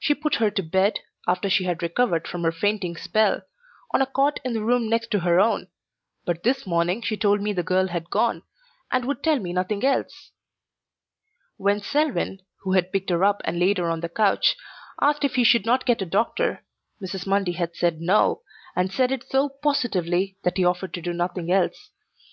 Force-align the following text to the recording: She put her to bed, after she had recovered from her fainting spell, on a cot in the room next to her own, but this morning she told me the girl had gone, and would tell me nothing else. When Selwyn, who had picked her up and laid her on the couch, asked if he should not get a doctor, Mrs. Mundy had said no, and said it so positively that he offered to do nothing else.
She 0.00 0.16
put 0.16 0.34
her 0.42 0.50
to 0.50 0.62
bed, 0.64 0.98
after 1.28 1.48
she 1.48 1.62
had 1.62 1.84
recovered 1.84 2.26
from 2.26 2.42
her 2.42 2.50
fainting 2.50 2.96
spell, 2.96 3.42
on 3.94 4.02
a 4.02 4.06
cot 4.06 4.40
in 4.42 4.54
the 4.54 4.64
room 4.64 4.88
next 4.88 5.12
to 5.12 5.20
her 5.20 5.38
own, 5.38 5.68
but 6.24 6.42
this 6.42 6.66
morning 6.66 7.00
she 7.00 7.16
told 7.16 7.40
me 7.40 7.52
the 7.52 7.62
girl 7.62 7.86
had 7.86 8.10
gone, 8.10 8.42
and 8.90 9.04
would 9.04 9.22
tell 9.22 9.38
me 9.38 9.52
nothing 9.52 9.84
else. 9.84 10.32
When 11.58 11.78
Selwyn, 11.80 12.40
who 12.62 12.72
had 12.72 12.90
picked 12.92 13.10
her 13.10 13.22
up 13.22 13.40
and 13.44 13.60
laid 13.60 13.78
her 13.78 13.88
on 13.88 14.00
the 14.00 14.08
couch, 14.08 14.56
asked 15.00 15.22
if 15.22 15.36
he 15.36 15.44
should 15.44 15.64
not 15.64 15.86
get 15.86 16.02
a 16.02 16.06
doctor, 16.06 16.64
Mrs. 17.00 17.24
Mundy 17.28 17.52
had 17.52 17.76
said 17.76 18.00
no, 18.00 18.42
and 18.74 18.90
said 18.92 19.12
it 19.12 19.22
so 19.30 19.48
positively 19.48 20.36
that 20.42 20.56
he 20.56 20.64
offered 20.64 20.92
to 20.94 21.00
do 21.00 21.12
nothing 21.12 21.52
else. 21.52 21.92